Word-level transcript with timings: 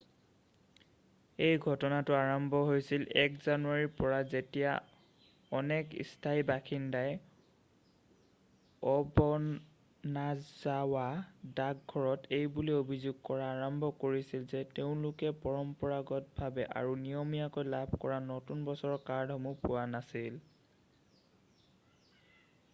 এই 1.47 1.57
ঘটনাটো 1.71 2.13
আৰম্ভ 2.19 2.61
হৈছিল 2.69 3.03
1 3.23 3.35
জানুৱাৰীৰ 3.47 3.91
পৰা 3.97 4.21
যেতিয়া 4.31 5.53
অনেক 5.59 5.91
স্থানীয় 6.11 6.45
বাসিন্দাই 6.51 7.11
অ'বনাজাৱা 8.93 11.03
ডাক 11.61 11.85
ঘৰত 11.93 12.33
এইবুলি 12.39 12.75
অভিযোগ 12.79 13.21
কৰা 13.31 13.51
আৰম্ভ 13.59 13.91
কৰিছিল 14.07 14.49
যে 14.57 14.63
তেওঁলোকে 14.79 15.31
পৰম্পৰাগতভাৱে 15.47 16.67
আৰু 16.83 16.99
নিয়মীয়াকৈ 17.07 17.73
লাভ 17.79 17.95
কৰা 18.07 18.19
নতুন 18.33 18.67
বছৰৰ 18.73 19.01
কাৰ্ডসমূহ 19.13 19.65
পোৱা 19.69 19.87
নাছিল 19.95 20.41